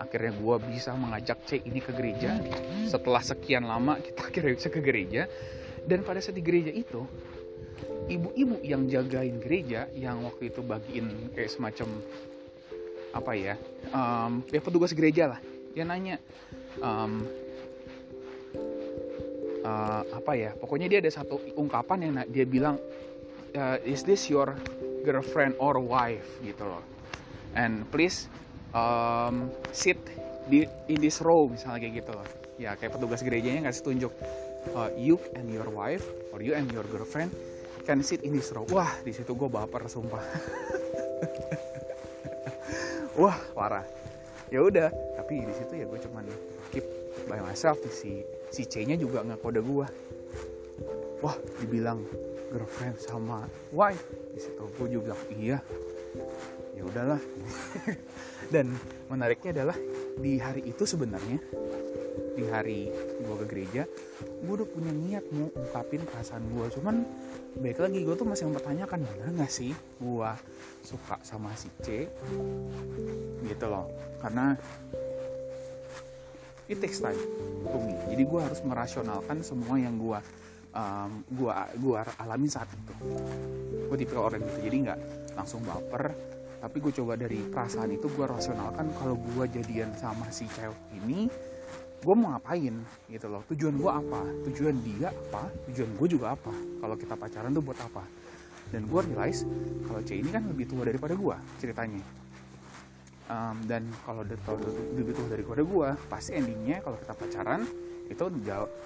Akhirnya 0.00 0.32
gue 0.36 0.56
bisa 0.70 0.94
mengajak 0.94 1.42
C 1.46 1.62
ini 1.64 1.82
ke 1.82 1.90
gereja. 1.90 2.38
Setelah 2.86 3.22
sekian 3.22 3.66
lama 3.66 3.98
kita 3.98 4.30
akhirnya 4.30 4.54
bisa 4.54 4.68
ke 4.70 4.80
gereja. 4.80 5.26
Dan 5.84 6.06
pada 6.06 6.22
saat 6.22 6.38
di 6.38 6.44
gereja 6.44 6.72
itu 6.72 7.04
ibu-ibu 8.08 8.60
yang 8.64 8.88
jagain 8.88 9.40
gereja 9.40 9.88
yang 9.96 10.24
waktu 10.24 10.52
itu 10.52 10.60
bagiin 10.60 11.32
kayak 11.32 11.50
semacam 11.52 11.88
apa 13.14 13.32
ya 13.36 13.54
um, 13.92 14.42
ya 14.48 14.60
petugas 14.60 14.92
gereja 14.96 15.36
lah. 15.36 15.40
Dia 15.74 15.82
nanya 15.82 16.16
um, 16.78 17.26
uh, 19.64 20.02
apa 20.14 20.32
ya 20.36 20.50
pokoknya 20.54 20.86
dia 20.86 20.98
ada 21.00 21.10
satu 21.10 21.40
ungkapan 21.56 21.98
yang 22.06 22.12
dia 22.28 22.44
bilang 22.44 22.76
uh, 23.54 23.78
is 23.86 24.02
this 24.02 24.26
your 24.28 24.54
girlfriend 25.06 25.54
or 25.58 25.78
wife 25.78 26.26
gitu 26.42 26.64
loh. 26.66 26.82
And 27.54 27.86
please 27.94 28.26
um, 28.74 29.50
sit 29.70 29.98
di 30.50 30.66
in 30.90 30.98
this 31.00 31.22
row 31.22 31.48
misalnya 31.48 31.86
kayak 31.86 31.94
gitu 32.04 32.12
loh. 32.12 32.26
Ya 32.58 32.74
kayak 32.78 32.98
petugas 32.98 33.22
gerejanya 33.22 33.70
ngasih 33.70 33.82
tunjuk 33.82 34.12
uh, 34.74 34.90
you 34.98 35.18
and 35.38 35.46
your 35.50 35.66
wife 35.70 36.04
or 36.34 36.42
you 36.42 36.54
and 36.54 36.66
your 36.70 36.84
girlfriend 36.90 37.30
can 37.86 38.02
sit 38.02 38.22
in 38.26 38.34
this 38.34 38.50
row. 38.50 38.66
Wah 38.74 38.90
di 39.06 39.14
situ 39.14 39.32
gue 39.32 39.48
baper 39.48 39.86
sumpah. 39.86 40.22
Wah 43.20 43.38
parah. 43.54 43.86
Ya 44.50 44.62
udah 44.62 44.90
tapi 45.14 45.42
di 45.42 45.54
situ 45.54 45.78
ya 45.78 45.86
gue 45.86 45.98
cuman 46.10 46.26
keep 46.74 46.84
by 47.30 47.38
myself. 47.38 47.78
Si 47.94 48.26
si 48.50 48.66
C 48.66 48.82
nya 48.86 48.98
juga 48.98 49.22
nggak 49.22 49.40
kode 49.42 49.62
gue 49.62 49.86
wah 51.24 51.36
dibilang 51.62 52.04
girlfriend 52.54 53.02
sama 53.02 53.50
wife. 53.74 54.06
Di 54.30 54.38
situ 54.38 54.62
gue 54.78 54.88
juga 54.94 55.18
bilang 55.18 55.22
iya. 55.34 55.58
Ya 56.78 56.82
udahlah. 56.86 57.20
Dan 58.54 58.70
menariknya 59.10 59.50
adalah 59.50 59.76
di 60.14 60.38
hari 60.38 60.62
itu 60.70 60.86
sebenarnya 60.86 61.42
di 62.34 62.42
hari 62.50 62.90
gue 63.22 63.36
ke 63.42 63.46
gereja 63.46 63.82
gue 64.42 64.52
udah 64.58 64.66
punya 64.66 64.90
niat 64.90 65.22
mau 65.30 65.54
ungkapin 65.54 66.02
perasaan 66.02 66.42
gue 66.50 66.66
cuman 66.74 67.06
baik 67.62 67.78
lagi 67.78 68.02
gue 68.02 68.14
tuh 68.18 68.26
masih 68.26 68.50
mempertanyakan 68.50 69.06
bener 69.06 69.38
nggak 69.38 69.54
sih 69.54 69.70
gue 70.02 70.30
suka 70.84 71.16
sama 71.24 71.50
si 71.56 71.72
C? 71.80 72.06
Gitu 73.40 73.66
loh. 73.66 73.88
Karena 74.20 74.52
it 76.68 76.78
takes 76.78 77.00
time 77.00 77.16
me. 77.64 77.96
Jadi 78.12 78.22
gue 78.28 78.40
harus 78.40 78.60
merasionalkan 78.62 79.40
semua 79.40 79.80
yang 79.80 79.96
gue 79.96 80.20
um, 80.74 81.10
gua 81.38 81.70
gua 81.78 82.04
alamin 82.20 82.50
saat 82.50 82.68
itu. 82.70 82.94
Gue 83.88 83.96
tipe 83.96 84.18
orang 84.18 84.42
gitu 84.42 84.58
jadi 84.66 84.76
nggak 84.90 84.98
langsung 85.38 85.62
baper. 85.62 86.10
Tapi 86.64 86.80
gue 86.80 86.92
coba 86.96 87.12
dari 87.20 87.44
perasaan 87.44 87.92
itu 87.92 88.08
gue 88.08 88.24
rasionalkan 88.24 88.88
kalau 88.96 89.20
gue 89.20 89.44
jadian 89.52 89.92
sama 90.00 90.24
si 90.32 90.48
cewek 90.48 90.96
ini 90.96 91.28
gue 92.00 92.14
mau 92.16 92.32
ngapain 92.32 92.72
gitu 93.12 93.26
loh. 93.28 93.44
Tujuan 93.52 93.76
gue 93.76 93.90
apa? 93.92 94.20
Tujuan 94.48 94.76
dia 94.80 95.12
apa? 95.12 95.52
Tujuan 95.68 95.92
gue 95.92 96.08
juga 96.08 96.32
apa? 96.32 96.52
Kalau 96.52 96.96
kita 96.96 97.20
pacaran 97.20 97.52
tuh 97.52 97.60
buat 97.60 97.76
apa? 97.84 98.04
Dan 98.72 98.88
gue 98.88 99.00
realize 99.12 99.44
kalau 99.84 100.00
C 100.04 100.24
ini 100.24 100.32
kan 100.32 100.48
lebih 100.48 100.64
tua 100.64 100.88
daripada 100.88 101.12
gue 101.12 101.36
ceritanya. 101.60 102.00
Um, 103.24 103.56
dan 103.68 103.88
kalau 104.04 104.24
lebih 104.24 105.12
tua 105.12 105.28
daripada 105.32 105.60
gue 105.64 105.88
pasti 106.08 106.36
endingnya 106.36 106.80
kalau 106.80 106.96
kita 106.96 107.12
pacaran 107.12 107.64
itu 108.08 108.24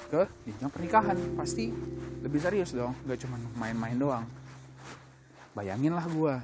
ke 0.08 0.22
jenjang 0.46 0.70
pernikahan. 0.70 1.16
Pasti 1.34 1.70
lebih 2.22 2.38
serius 2.38 2.70
dong. 2.74 2.94
Gak 3.06 3.26
cuma 3.26 3.36
main-main 3.58 3.98
doang. 3.98 4.26
Bayangin 5.58 5.94
lah 5.94 6.06
gue 6.06 6.34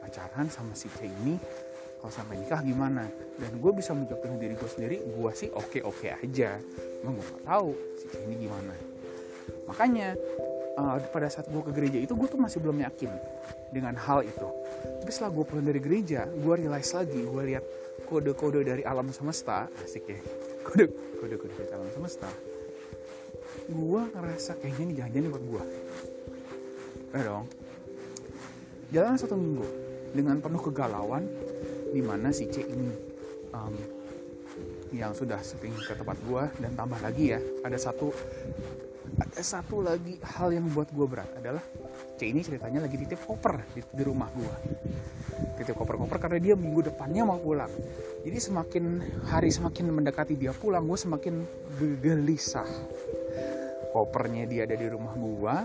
pacaran 0.00 0.48
sama 0.48 0.72
si 0.72 0.88
C 0.88 1.08
ini 1.08 1.36
kalau 2.00 2.12
sampai 2.12 2.40
nikah 2.40 2.64
gimana? 2.64 3.04
Dan 3.36 3.60
gue 3.60 3.72
bisa 3.76 3.92
menjawab 3.92 4.40
diri 4.40 4.56
gue 4.56 4.70
sendiri 4.70 4.96
gue 5.04 5.30
sih 5.36 5.48
oke 5.52 5.84
oke 5.84 6.08
aja 6.08 6.56
emang 7.04 7.20
gue 7.20 7.26
tahu 7.44 7.68
si 8.00 8.06
C 8.08 8.14
ini 8.24 8.48
gimana. 8.48 8.74
Makanya 9.68 10.16
uh, 10.80 10.96
pada 11.12 11.28
saat 11.28 11.52
gue 11.52 11.62
ke 11.62 11.72
gereja 11.76 11.98
itu 12.00 12.16
gue 12.16 12.28
tuh 12.32 12.40
masih 12.40 12.64
belum 12.64 12.80
yakin 12.80 13.12
dengan 13.76 13.92
hal 14.00 14.24
itu. 14.24 14.48
Tapi 15.04 15.10
setelah 15.12 15.32
gue 15.36 15.44
pulang 15.44 15.66
dari 15.68 15.80
gereja 15.84 16.24
gue 16.28 16.54
realize 16.56 16.96
lagi 16.96 17.20
gue 17.20 17.42
lihat 17.44 17.64
kode-kode 18.08 18.64
dari 18.64 18.82
alam 18.88 19.12
semesta. 19.12 19.68
Asik 19.84 20.08
ya 20.08 20.20
kode 20.62 20.86
kode 21.18 21.34
kode 21.38 21.54
dari 21.58 21.70
alam 21.74 21.90
semesta. 21.92 22.30
Gue 23.68 24.00
ngerasa 24.10 24.58
kayaknya 24.58 24.82
ini 24.86 24.92
jangan-jangan 24.98 25.30
buat 25.30 25.44
gue 25.44 25.62
eh 27.12 27.22
dong. 27.22 27.46
Jalan 28.92 29.16
satu 29.20 29.36
minggu 29.36 29.66
dengan 30.12 30.40
penuh 30.40 30.60
kegalauan 30.60 31.24
di 31.92 32.00
mana 32.00 32.32
si 32.32 32.48
C 32.48 32.64
ini 32.64 33.12
yang 34.92 35.16
sudah 35.16 35.40
sering 35.40 35.72
ke 35.72 35.96
tempat 35.96 36.20
gue 36.28 36.44
dan 36.60 36.72
tambah 36.76 37.00
lagi 37.00 37.32
ya 37.32 37.40
ada 37.64 37.80
satu 37.80 38.12
ada 39.16 39.40
satu 39.40 39.80
lagi 39.80 40.20
hal 40.20 40.52
yang 40.52 40.68
membuat 40.68 40.92
gue 40.92 41.06
berat 41.08 41.30
adalah 41.40 41.64
C 42.20 42.28
ini 42.28 42.44
ceritanya 42.44 42.84
lagi 42.84 43.00
titip 43.00 43.20
koper 43.24 43.64
di, 43.72 43.80
di 43.80 44.02
rumah 44.04 44.28
gue 44.36 44.54
titip 45.58 45.76
koper-koper 45.76 46.18
karena 46.18 46.38
dia 46.40 46.54
minggu 46.54 46.92
depannya 46.92 47.22
mau 47.26 47.38
pulang. 47.38 47.70
Jadi 48.22 48.38
semakin 48.38 48.84
hari 49.26 49.50
semakin 49.50 49.90
mendekati 49.92 50.34
dia 50.38 50.54
pulang 50.54 50.86
gue 50.86 50.98
semakin 50.98 51.34
gelisah. 52.00 52.68
Kopernya 53.92 54.48
dia 54.48 54.64
ada 54.64 54.76
di 54.78 54.86
rumah 54.88 55.12
gue 55.14 55.56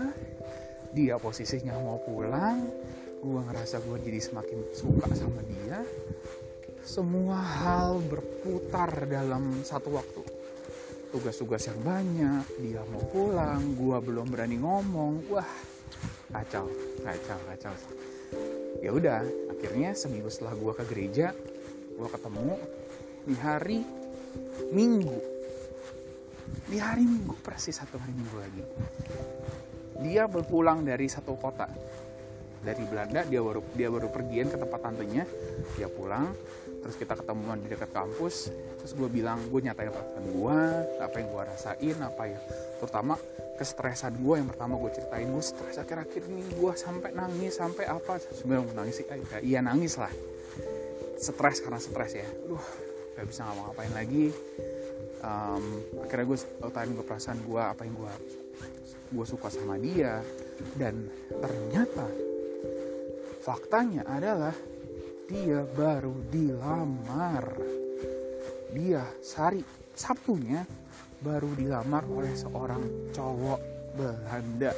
dia 0.88 1.20
posisinya 1.20 1.76
mau 1.76 2.00
pulang 2.00 2.64
gue 3.18 3.40
ngerasa 3.44 3.82
gue 3.82 3.98
jadi 4.04 4.20
semakin 4.22 4.58
suka 4.72 5.06
sama 5.14 5.42
dia. 5.44 5.82
Semua 6.84 7.36
hal 7.36 8.00
berputar 8.06 9.04
dalam 9.04 9.60
satu 9.60 9.92
waktu. 9.92 10.22
Tugas-tugas 11.08 11.64
yang 11.68 11.80
banyak 11.82 12.44
dia 12.60 12.84
mau 12.92 13.02
pulang 13.08 13.74
gue 13.76 13.96
belum 13.96 14.28
berani 14.28 14.60
ngomong 14.60 15.24
wah 15.32 15.48
kacau 16.28 16.68
kacau 17.00 17.38
kacau 17.48 17.74
ya 18.78 18.90
udah 18.94 19.22
akhirnya 19.50 19.94
seminggu 19.94 20.30
setelah 20.30 20.54
gue 20.54 20.72
ke 20.76 20.84
gereja 20.86 21.34
gue 21.98 22.08
ketemu 22.14 22.54
di 23.26 23.34
hari 23.36 23.80
minggu. 24.72 25.18
Di 26.68 26.78
hari 26.80 27.04
minggu 27.04 27.36
persis 27.44 27.76
satu 27.76 28.00
hari 28.00 28.14
minggu 28.14 28.36
lagi. 28.38 28.62
Dia 30.04 30.24
berpulang 30.30 30.86
dari 30.86 31.10
satu 31.10 31.34
kota. 31.36 31.68
Dari 32.58 32.82
Belanda 32.86 33.22
dia 33.26 33.42
baru 33.42 33.62
dia 33.74 33.88
baru 33.90 34.08
pergian 34.08 34.48
ke 34.48 34.56
tempat 34.56 34.80
tantenya. 34.80 35.24
Dia 35.76 35.90
pulang 35.90 36.30
terus 36.88 36.96
kita 36.96 37.20
ketemuan 37.20 37.60
di 37.60 37.68
dekat 37.68 37.92
kampus 37.92 38.48
terus 38.80 38.92
gue 38.96 39.08
bilang 39.12 39.36
gue 39.52 39.60
nyatain 39.60 39.92
perasaan 39.92 40.24
gue 40.24 40.58
apa 41.04 41.16
yang 41.20 41.28
gue 41.28 41.42
rasain 41.44 41.96
apa 42.00 42.22
ya 42.32 42.40
terutama 42.80 43.14
kestresan 43.58 44.14
gue 44.22 44.34
yang 44.38 44.46
pertama 44.46 44.78
gue 44.78 44.90
ceritain 44.94 45.26
gue 45.26 45.42
stres 45.42 45.76
akhir-akhir 45.82 46.22
ini 46.30 46.46
gue 46.54 46.72
sampai 46.78 47.10
nangis 47.10 47.58
sampai 47.58 47.90
apa? 47.90 48.22
Sebenarnya 48.22 48.70
nangis 48.72 49.02
sih 49.02 49.04
ya, 49.04 49.38
iya 49.42 49.60
nangis 49.60 49.98
lah. 49.98 50.12
Stres 51.18 51.58
karena 51.58 51.82
stres 51.82 52.14
ya. 52.14 52.28
Duh 52.46 52.62
gak 53.18 53.26
bisa 53.26 53.42
ngapa-ngapain 53.42 53.92
lagi. 53.98 54.30
Um, 55.18 55.82
akhirnya 56.06 56.26
gue 56.30 56.38
tanya 56.70 56.92
gue 56.94 57.06
perasaan 57.10 57.38
gue 57.42 57.58
apa 57.58 57.82
yang 57.82 57.94
gue 57.98 58.12
gue 59.08 59.26
suka 59.26 59.50
sama 59.50 59.74
dia 59.74 60.22
dan 60.78 61.10
ternyata 61.42 62.06
faktanya 63.42 64.06
adalah 64.06 64.54
dia 65.28 65.60
baru 65.76 66.16
dilamar. 66.32 67.44
Dia 68.72 69.04
sehari 69.20 69.60
Sabtunya 69.92 70.64
baru 71.20 71.52
dilamar 71.52 72.06
oleh 72.08 72.32
seorang 72.32 73.12
cowok 73.12 73.60
Belanda. 73.92 74.72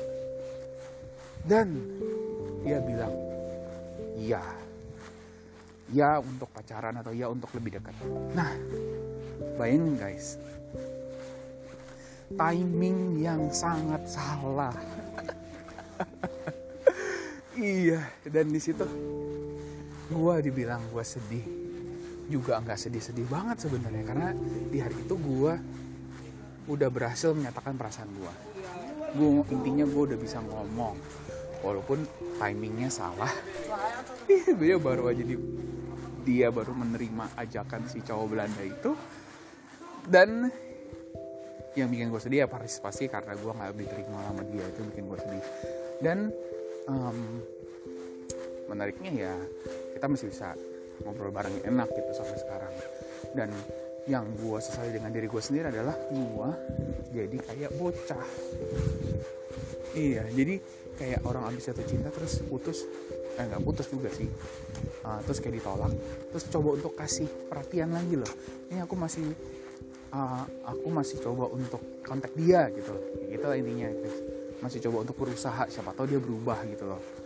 Dan 1.47 1.69
dia 2.67 2.83
bilang 2.83 3.15
iya 4.19 4.43
ya 5.89 6.21
untuk 6.21 6.51
pacaran 6.53 6.99
atau 6.99 7.15
ya 7.15 7.31
untuk 7.31 7.49
lebih 7.57 7.79
dekat. 7.79 7.95
Nah 8.35 8.53
bayangin 9.57 9.97
guys 9.97 10.37
timing 12.35 13.23
yang 13.23 13.47
sangat 13.55 14.03
salah. 14.11 14.75
Iya 17.61 18.01
dan 18.25 18.49
di 18.49 18.57
situ 18.57 18.89
gue 20.11 20.35
dibilang 20.51 20.83
gue 20.91 21.05
sedih 21.07 21.47
juga 22.31 22.59
nggak 22.63 22.79
sedih-sedih 22.79 23.27
banget 23.27 23.67
sebenarnya 23.67 24.05
karena 24.07 24.29
di 24.71 24.79
hari 24.79 24.95
itu 24.95 25.15
gue 25.19 25.55
udah 26.71 26.89
berhasil 26.91 27.35
menyatakan 27.35 27.75
perasaan 27.75 28.11
gue 28.15 28.33
gue 29.11 29.29
intinya 29.51 29.87
gue 29.87 30.03
udah 30.15 30.19
bisa 30.19 30.39
ngomong 30.39 30.95
walaupun 31.61 32.05
timingnya 32.41 32.89
salah. 32.89 33.31
Dia 34.61 34.77
baru 34.81 35.13
aja 35.13 35.23
di 35.25 35.37
dia 36.21 36.53
baru 36.53 36.77
menerima 36.77 37.33
ajakan 37.33 37.89
si 37.89 38.05
cowok 38.05 38.27
Belanda 38.29 38.61
itu. 38.61 38.93
Dan 40.05 40.53
yang 41.73 41.89
bikin 41.89 42.13
gue 42.13 42.21
sedih 42.21 42.45
ya 42.45 42.49
partisipasi 42.49 43.09
karena 43.09 43.33
gue 43.33 43.49
nggak 43.49 43.73
diterima 43.73 44.21
sama 44.29 44.43
dia 44.45 44.69
itu 44.69 44.81
bikin 44.85 45.05
gue 45.09 45.17
sedih. 45.17 45.45
Dan 46.05 46.19
um, 46.93 47.41
menariknya 48.71 49.11
ya 49.11 49.35
kita 49.99 50.07
masih 50.07 50.31
bisa 50.31 50.55
ngobrol 51.03 51.35
bareng 51.35 51.67
enak 51.67 51.91
gitu 51.91 52.11
sampai 52.15 52.39
sekarang. 52.39 52.75
Dan 53.35 53.51
yang 54.09 54.25
gue 54.39 54.59
sesali 54.63 54.97
dengan 54.97 55.13
diri 55.13 55.29
gue 55.29 55.43
sendiri 55.43 55.69
adalah 55.69 55.97
gue 56.09 56.49
jadi 57.13 57.37
kayak 57.37 57.71
bocah. 57.77 58.27
Iya 59.93 60.25
jadi 60.31 60.55
kayak 60.97 61.21
orang 61.27 61.51
abis 61.51 61.73
jatuh 61.73 61.87
cinta 61.89 62.09
terus 62.15 62.39
putus 62.47 62.87
eh 63.37 63.45
nggak 63.45 63.63
putus 63.67 63.91
juga 63.91 64.09
sih. 64.15 64.31
Uh, 65.05 65.21
terus 65.27 65.41
kayak 65.43 65.61
ditolak 65.61 65.93
terus 66.31 66.45
coba 66.49 66.69
untuk 66.79 66.93
kasih 66.95 67.29
perhatian 67.51 67.91
lagi 67.91 68.15
loh. 68.17 68.33
Ini 68.71 68.87
aku 68.87 68.95
masih 68.95 69.27
uh, 70.15 70.45
aku 70.65 70.89
masih 70.89 71.19
coba 71.21 71.51
untuk 71.51 71.83
kontak 72.07 72.33
dia 72.39 72.71
gitu 72.73 72.95
loh. 72.95 73.05
Gitu 73.27 73.45
lah 73.45 73.57
intinya 73.59 73.89
guys. 73.91 74.17
Masih 74.61 74.79
coba 74.89 75.09
untuk 75.09 75.17
berusaha 75.17 75.65
siapa 75.73 75.97
tahu 75.97 76.07
dia 76.09 76.21
berubah 76.21 76.61
gitu 76.69 76.85
loh 76.85 77.20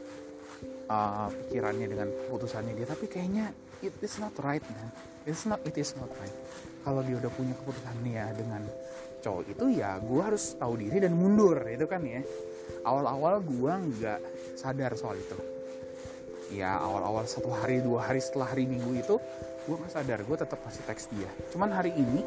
uh, 0.89 1.29
pikirannya 1.31 1.87
dengan 1.89 2.09
keputusannya 2.11 2.73
dia. 2.77 2.87
Tapi 2.89 3.07
kayaknya 3.09 3.53
it 3.85 3.95
is 4.01 4.17
not 4.21 4.35
right 4.41 4.65
man. 4.73 4.89
It's 5.25 5.49
not 5.49 5.61
it 5.65 5.77
is 5.77 5.97
not 5.97 6.11
right. 6.21 6.37
Kalau 6.85 7.01
dia 7.01 7.17
udah 7.17 7.33
punya 7.33 7.55
keputusan 7.57 7.97
ya 8.05 8.29
dengan 8.37 8.61
cowok 9.25 9.57
itu 9.57 9.81
ya 9.81 9.97
gue 10.05 10.21
harus 10.21 10.53
tahu 10.61 10.77
diri 10.77 11.01
dan 11.01 11.17
mundur 11.17 11.57
itu 11.65 11.89
kan 11.89 12.05
ya. 12.05 12.21
Awal-awal 12.85 13.41
gue 13.41 13.73
nggak 13.73 14.21
sadar 14.61 14.93
soal 14.97 15.17
itu. 15.17 15.39
Ya 16.53 16.77
awal-awal 16.77 17.25
satu 17.25 17.49
hari 17.49 17.81
dua 17.81 18.05
hari 18.05 18.21
setelah 18.21 18.53
hari 18.53 18.69
minggu 18.69 18.93
itu 19.01 19.17
gue 19.65 19.77
nggak 19.81 19.93
sadar. 19.93 20.21
Gue 20.29 20.37
tetap 20.37 20.61
masih 20.61 20.85
teks 20.85 21.09
dia. 21.09 21.31
Cuman 21.57 21.73
hari 21.73 21.97
ini 21.97 22.21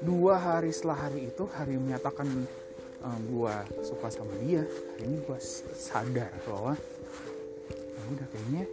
dua 0.00 0.40
hari 0.40 0.72
setelah 0.72 1.08
hari 1.08 1.28
itu 1.28 1.44
hari 1.52 1.76
menyatakan 1.76 2.28
uh, 3.04 3.12
eh, 3.12 3.18
gue 3.28 3.54
suka 3.84 4.08
sama 4.08 4.34
dia. 4.40 4.64
Hari 4.64 5.04
ini 5.04 5.18
gue 5.20 5.38
sadar 5.76 6.32
bahwa 6.48 6.72
ya 7.68 8.02
udah 8.16 8.26
kayaknya 8.32 8.64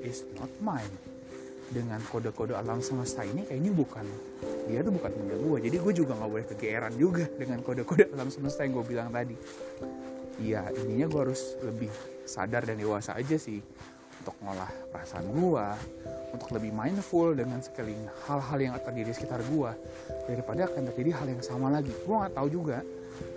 is 0.00 0.24
not 0.40 0.50
mine. 0.64 0.94
Dengan 1.64 1.98
kode-kode 2.12 2.52
alam 2.54 2.84
semesta 2.84 3.24
ini 3.24 3.48
kayaknya 3.48 3.72
bukan 3.72 4.04
dia 4.68 4.84
tuh 4.84 4.92
bukan 4.94 5.10
punya 5.10 5.36
gue 5.36 5.58
jadi 5.68 5.76
gue 5.80 5.92
juga 5.96 6.12
nggak 6.12 6.30
boleh 6.30 6.46
kegeeran 6.54 6.92
juga 7.00 7.24
dengan 7.40 7.64
kode-kode 7.64 8.12
alam 8.14 8.28
semesta 8.28 8.62
yang 8.64 8.80
gue 8.80 8.86
bilang 8.88 9.08
tadi. 9.12 9.36
Ya 10.44 10.66
intinya 10.70 11.06
gue 11.08 11.20
harus 11.30 11.56
lebih 11.64 11.90
sadar 12.28 12.68
dan 12.68 12.80
dewasa 12.80 13.16
aja 13.16 13.36
sih 13.38 13.64
untuk 14.24 14.40
ngolah 14.40 14.72
perasaan 14.88 15.28
gue 15.28 15.66
untuk 16.32 16.48
lebih 16.56 16.72
mindful 16.72 17.36
dengan 17.36 17.60
sekeliling 17.60 18.08
hal-hal 18.24 18.56
yang 18.56 18.72
terjadi 18.80 19.12
di 19.12 19.14
sekitar 19.20 19.44
gue 19.44 19.70
daripada 20.24 20.64
akan 20.64 20.88
terjadi 20.88 21.10
hal 21.20 21.26
yang 21.28 21.44
sama 21.44 21.68
lagi. 21.68 21.92
Gue 21.92 22.16
nggak 22.16 22.32
tahu 22.32 22.48
juga 22.48 22.80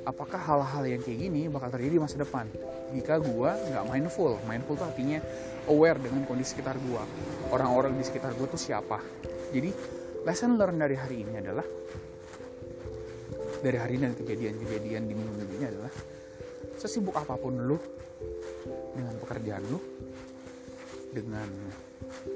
apakah 0.08 0.40
hal-hal 0.40 0.84
yang 0.88 1.04
kayak 1.04 1.28
gini 1.28 1.52
bakal 1.52 1.68
terjadi 1.76 2.00
di 2.00 2.02
masa 2.02 2.24
depan. 2.24 2.48
Jika 2.96 3.20
gue 3.20 3.50
nggak 3.52 3.84
mindful 3.92 4.40
mindful 4.48 4.80
tuh 4.80 4.88
artinya 4.88 5.20
aware 5.68 6.00
dengan 6.00 6.24
kondisi 6.24 6.56
sekitar 6.56 6.80
gue 6.80 7.04
orang-orang 7.52 7.92
di 8.00 8.08
sekitar 8.08 8.32
gue 8.40 8.48
tuh 8.48 8.58
siapa? 8.58 9.04
Jadi 9.52 9.76
lesson 10.24 10.56
learn 10.56 10.80
dari 10.80 10.96
hari 10.96 11.28
ini 11.28 11.36
adalah 11.36 11.68
dari 13.60 13.76
hari 13.76 14.00
ini 14.00 14.04
dan 14.08 14.16
kejadian-kejadian 14.16 15.04
di 15.04 15.14
minggu-minggu 15.20 15.54
ini 15.60 15.66
adalah 15.68 15.92
sesibuk 16.80 17.20
apa 17.20 17.36
pun 17.36 17.60
lu 17.60 17.76
dengan 18.96 19.14
pekerjaan 19.20 19.62
lu 19.68 19.80
dengan 21.18 21.50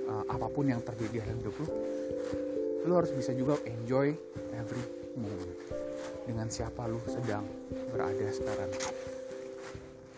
uh, 0.09 0.25
apa 0.25 0.47
pun 0.49 0.65
yang 0.65 0.81
terjadi 0.81 1.21
dalam 1.21 1.37
hidup 1.39 1.55
lu 1.61 1.67
lu 2.81 2.93
harus 2.97 3.13
bisa 3.13 3.29
juga 3.37 3.61
enjoy 3.69 4.09
every 4.57 4.81
moment 5.13 5.53
dengan 6.25 6.47
siapa 6.49 6.85
lu 6.89 6.97
sedang 7.05 7.45
berada 7.93 8.27
sekarang. 8.33 8.71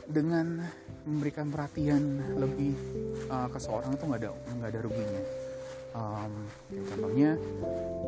Dengan 0.04 0.64
memberikan 1.04 1.48
perhatian 1.52 2.24
lebih 2.40 2.76
uh, 3.32 3.48
ke 3.52 3.60
seorang 3.60 3.96
tuh 4.00 4.12
nggak 4.12 4.22
ada 4.24 4.32
nggak 4.32 4.70
ada 4.72 4.80
ruginya. 4.84 5.24
Um, 5.94 6.34
contohnya 6.90 7.38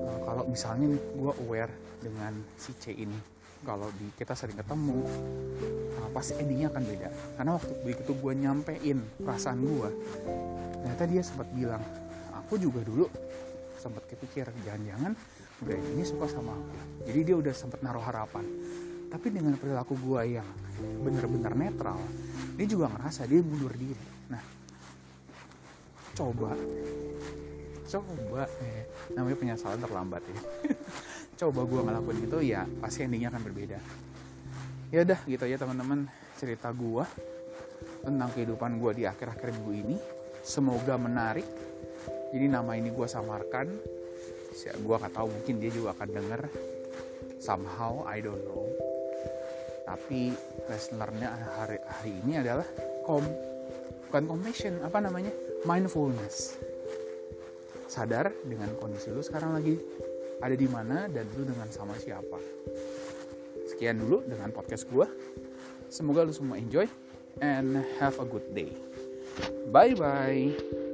uh, 0.08 0.20
kalau 0.26 0.44
misalnya 0.48 0.96
gue 0.96 1.34
aware 1.48 1.74
dengan 2.02 2.34
si 2.58 2.72
C 2.80 2.96
ini 2.96 3.18
kalau 3.66 3.90
di 3.98 4.08
kita 4.14 4.38
sering 4.38 4.56
ketemu 4.56 5.02
uh, 6.00 6.10
pasti 6.14 6.38
endingnya 6.38 6.70
akan 6.70 6.84
beda. 6.86 7.10
Karena 7.36 7.52
waktu 7.58 7.74
begitu 7.82 8.12
gue 8.14 8.34
nyampein 8.38 8.98
perasaan 9.20 9.60
gue 9.66 9.90
ternyata 10.86 11.04
dia 11.10 11.22
sempat 11.26 11.50
bilang 11.50 11.82
aku 12.38 12.62
juga 12.62 12.86
dulu 12.86 13.10
sempat 13.82 14.06
kepikir 14.06 14.46
jangan-jangan 14.62 15.18
udah 15.66 15.78
ini 15.98 16.04
suka 16.06 16.30
sama 16.30 16.54
aku. 16.54 16.76
Jadi 17.10 17.20
dia 17.26 17.36
udah 17.42 17.54
sempat 17.58 17.82
naruh 17.82 18.06
harapan. 18.06 18.46
Tapi 19.10 19.28
dengan 19.34 19.58
perilaku 19.58 19.98
gue 19.98 20.38
yang 20.38 20.48
bener-bener 21.02 21.58
netral 21.58 21.98
dia 22.56 22.68
juga 22.70 22.94
ngerasa 22.94 23.26
dia 23.26 23.42
mundur 23.42 23.74
diri. 23.74 24.06
Nah 24.30 24.44
coba 26.16 26.56
coba 27.86 28.42
eh, 28.66 28.88
namanya 29.14 29.38
penyesalan 29.38 29.80
terlambat 29.80 30.24
ya 30.26 30.40
coba 31.36 31.68
gue 31.68 31.82
ngelakuin 31.84 32.20
itu 32.24 32.38
ya 32.48 32.64
pasti 32.80 33.04
endingnya 33.04 33.30
akan 33.36 33.44
berbeda. 33.44 33.80
Ya 34.94 35.04
udah 35.04 35.20
gitu 35.28 35.44
aja 35.44 35.58
teman-teman 35.60 36.08
cerita 36.40 36.72
gue 36.72 37.04
tentang 38.04 38.30
kehidupan 38.32 38.80
gue 38.80 38.92
di 38.96 39.04
akhir-akhir 39.04 39.52
minggu 39.52 39.74
ini. 39.76 39.98
Semoga 40.46 40.96
menarik. 40.96 41.44
Jadi 42.32 42.46
nama 42.48 42.80
ini 42.80 42.94
gue 42.94 43.08
samarkan. 43.08 43.68
Gue 44.56 44.96
nggak 44.96 45.12
tahu 45.12 45.28
mungkin 45.28 45.60
dia 45.60 45.72
juga 45.74 45.92
akan 46.00 46.10
denger. 46.16 46.42
Somehow 47.44 48.08
I 48.08 48.24
don't 48.24 48.40
know. 48.48 48.64
Tapi 49.84 50.32
listenernya 50.72 51.36
hari 51.60 51.78
hari 51.84 52.12
ini 52.24 52.40
adalah 52.40 52.66
kom 53.04 53.22
bukan 54.08 54.24
compassion 54.32 54.80
apa 54.88 55.04
namanya? 55.04 55.36
Mindfulness. 55.68 56.56
Sadar 57.92 58.32
dengan 58.48 58.72
kondisi 58.80 59.12
lu 59.12 59.20
sekarang 59.20 59.60
lagi 59.60 59.76
ada 60.44 60.56
di 60.56 60.68
mana 60.68 61.08
dan 61.12 61.28
lu 61.36 61.44
dengan 61.48 61.68
sama 61.72 61.96
siapa? 62.00 62.40
Sekian 63.66 64.00
dulu 64.00 64.24
dengan 64.28 64.52
podcast 64.52 64.88
gue 64.88 65.08
semoga 65.90 66.26
lu 66.26 66.34
semua 66.34 66.60
enjoy 66.60 66.88
and 67.40 67.80
have 68.00 68.18
a 68.20 68.26
good 68.28 68.46
day. 68.56 68.72
Bye 69.72 69.96
bye 69.96 70.85